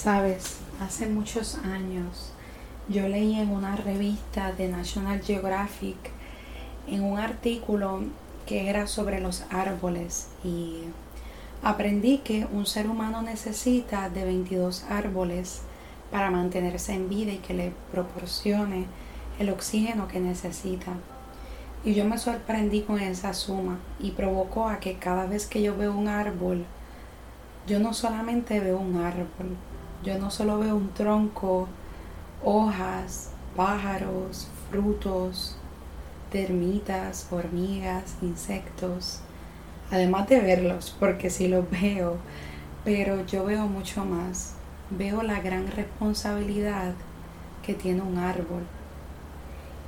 Sabes, 0.00 0.58
hace 0.80 1.08
muchos 1.08 1.56
años 1.56 2.30
yo 2.88 3.08
leí 3.08 3.34
en 3.34 3.50
una 3.50 3.74
revista 3.74 4.52
de 4.52 4.68
National 4.68 5.20
Geographic 5.20 5.96
en 6.86 7.02
un 7.02 7.18
artículo 7.18 8.02
que 8.46 8.70
era 8.70 8.86
sobre 8.86 9.18
los 9.18 9.42
árboles 9.50 10.28
y 10.44 10.82
aprendí 11.64 12.18
que 12.18 12.46
un 12.52 12.64
ser 12.64 12.88
humano 12.88 13.22
necesita 13.22 14.08
de 14.08 14.24
22 14.24 14.84
árboles 14.88 15.62
para 16.12 16.30
mantenerse 16.30 16.92
en 16.92 17.08
vida 17.08 17.32
y 17.32 17.38
que 17.38 17.54
le 17.54 17.72
proporcione 17.90 18.86
el 19.40 19.50
oxígeno 19.50 20.06
que 20.06 20.20
necesita. 20.20 20.92
Y 21.84 21.94
yo 21.94 22.04
me 22.04 22.18
sorprendí 22.18 22.82
con 22.82 23.00
esa 23.00 23.34
suma 23.34 23.80
y 23.98 24.12
provocó 24.12 24.68
a 24.68 24.78
que 24.78 24.94
cada 24.94 25.26
vez 25.26 25.48
que 25.48 25.60
yo 25.60 25.76
veo 25.76 25.92
un 25.92 26.06
árbol, 26.06 26.66
yo 27.66 27.80
no 27.80 27.92
solamente 27.94 28.60
veo 28.60 28.78
un 28.78 28.98
árbol, 28.98 29.56
yo 30.02 30.18
no 30.18 30.30
solo 30.30 30.58
veo 30.58 30.76
un 30.76 30.90
tronco, 30.90 31.68
hojas, 32.44 33.30
pájaros, 33.56 34.48
frutos, 34.70 35.56
termitas, 36.30 37.26
hormigas, 37.30 38.16
insectos, 38.22 39.20
además 39.90 40.28
de 40.28 40.40
verlos, 40.40 40.96
porque 40.98 41.30
sí 41.30 41.48
los 41.48 41.68
veo, 41.70 42.18
pero 42.84 43.24
yo 43.26 43.44
veo 43.44 43.66
mucho 43.66 44.04
más. 44.04 44.54
Veo 44.90 45.22
la 45.22 45.40
gran 45.40 45.70
responsabilidad 45.70 46.94
que 47.62 47.74
tiene 47.74 48.00
un 48.00 48.16
árbol 48.16 48.62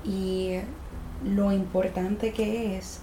y 0.05 0.57
lo 1.25 1.53
importante 1.53 2.33
que 2.33 2.77
es 2.77 3.01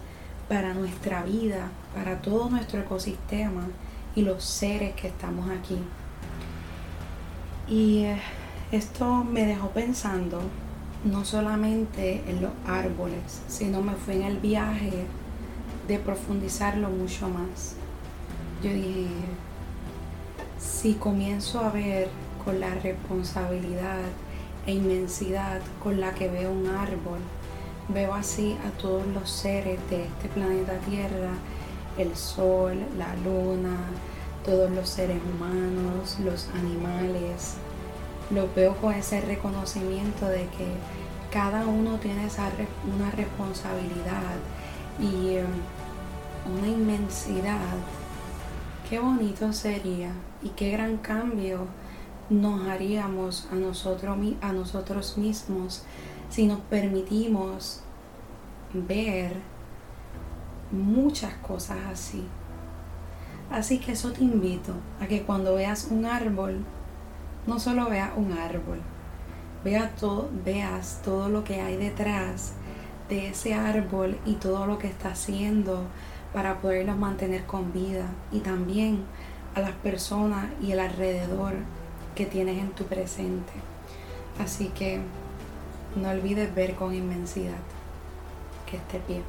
para 0.47 0.73
nuestra 0.73 1.23
vida, 1.23 1.71
para 1.95 2.21
todo 2.21 2.49
nuestro 2.49 2.79
ecosistema 2.81 3.67
y 4.15 4.21
los 4.21 4.43
seres 4.43 4.93
que 4.95 5.07
estamos 5.07 5.49
aquí. 5.49 5.79
Y 7.67 8.05
eh, 8.05 8.17
esto 8.71 9.23
me 9.23 9.45
dejó 9.45 9.69
pensando 9.69 10.41
no 11.03 11.25
solamente 11.25 12.23
en 12.27 12.41
los 12.41 12.51
árboles, 12.65 13.41
sino 13.47 13.81
me 13.81 13.93
fue 13.93 14.15
en 14.15 14.23
el 14.23 14.37
viaje 14.37 15.05
de 15.87 15.99
profundizarlo 15.99 16.89
mucho 16.89 17.29
más. 17.29 17.75
Yo 18.63 18.71
dije, 18.71 19.07
si 20.59 20.93
comienzo 20.93 21.59
a 21.59 21.69
ver 21.69 22.09
con 22.43 22.59
la 22.59 22.73
responsabilidad 22.75 23.99
e 24.65 24.73
inmensidad 24.73 25.61
con 25.83 25.99
la 25.99 26.13
que 26.13 26.29
veo 26.29 26.51
un 26.51 26.67
árbol, 26.67 27.19
veo 27.89 28.13
así 28.13 28.57
a 28.65 28.77
todos 28.77 29.05
los 29.07 29.29
seres 29.29 29.79
de 29.89 30.05
este 30.05 30.29
planeta 30.29 30.77
Tierra, 30.79 31.31
el 31.97 32.15
sol, 32.15 32.77
la 32.97 33.15
luna, 33.17 33.77
todos 34.47 34.71
los 34.71 34.87
seres 34.87 35.19
humanos, 35.21 36.17
los 36.23 36.47
animales. 36.55 37.57
Lo 38.31 38.47
veo 38.55 38.77
con 38.77 38.93
ese 38.93 39.19
reconocimiento 39.19 40.25
de 40.25 40.47
que 40.47 40.67
cada 41.31 41.67
uno 41.67 41.97
tiene 41.99 42.25
esa, 42.25 42.49
una 42.95 43.11
responsabilidad 43.11 44.37
y 44.99 45.39
um, 45.39 46.57
una 46.57 46.67
inmensidad. 46.67 47.75
Qué 48.89 48.99
bonito 48.99 49.51
sería 49.51 50.11
y 50.41 50.49
qué 50.49 50.71
gran 50.71 50.95
cambio 50.97 51.67
nos 52.29 52.69
haríamos 52.69 53.49
a 53.51 53.55
nosotros, 53.55 54.17
a 54.41 54.53
nosotros 54.53 55.17
mismos 55.17 55.83
si 56.29 56.47
nos 56.47 56.61
permitimos 56.61 57.81
ver 58.73 59.33
muchas 60.71 61.33
cosas 61.35 61.79
así. 61.91 62.23
Así 63.49 63.79
que 63.79 63.93
eso 63.93 64.11
te 64.11 64.23
invito 64.23 64.73
a 64.99 65.07
que 65.07 65.23
cuando 65.23 65.55
veas 65.55 65.87
un 65.89 66.05
árbol, 66.05 66.65
no 67.45 67.59
solo 67.59 67.89
veas 67.89 68.11
un 68.17 68.33
árbol, 68.33 68.79
vea 69.63 69.91
todo, 69.95 70.29
veas 70.43 71.01
todo 71.03 71.29
lo 71.29 71.43
que 71.43 71.61
hay 71.61 71.77
detrás 71.77 72.53
de 73.07 73.29
ese 73.29 73.53
árbol 73.53 74.17
y 74.25 74.33
todo 74.33 74.65
lo 74.65 74.77
que 74.77 74.87
está 74.87 75.11
haciendo 75.11 75.83
para 76.33 76.57
poderlos 76.59 76.97
mantener 76.97 77.45
con 77.45 77.71
vida 77.71 78.05
y 78.31 78.39
también 78.39 79.03
a 79.55 79.61
las 79.61 79.71
personas 79.71 80.47
y 80.61 80.73
el 80.73 80.79
alrededor 80.79 81.53
que 82.15 82.25
tienes 82.25 82.59
en 82.59 82.71
tu 82.71 82.83
presente. 82.83 83.53
Así 84.39 84.67
que 84.69 84.99
no 85.95 86.09
olvides 86.09 86.53
ver 86.53 86.75
con 86.75 86.93
inmensidad 86.93 87.57
que 88.69 88.77
esté 88.77 89.01
bien. 89.07 89.23